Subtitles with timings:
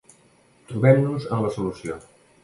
[0.69, 1.99] Trobem-nos en la solució.